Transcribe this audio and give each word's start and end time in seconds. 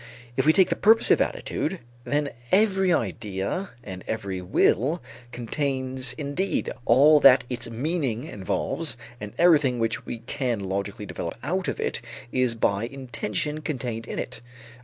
If 0.35 0.47
we 0.47 0.51
take 0.51 0.69
the 0.69 0.75
purposive 0.75 1.21
attitude, 1.21 1.77
then 2.05 2.31
every 2.51 2.91
idea 2.91 3.69
and 3.83 4.03
every 4.07 4.41
will 4.41 4.99
contains 5.31 6.13
indeed 6.13 6.71
all 6.85 7.19
that 7.19 7.43
its 7.51 7.69
meaning 7.69 8.23
involves 8.23 8.97
and 9.19 9.31
everything 9.37 9.77
which 9.77 10.03
we 10.07 10.23
can 10.25 10.57
logically 10.59 11.05
develop 11.05 11.35
out 11.43 11.67
of 11.67 11.79
it 11.79 12.01
is 12.31 12.55
by 12.55 12.85
intention 12.87 13.61
contained 13.61 14.07
in 14.07 14.17
it. 14.17 14.41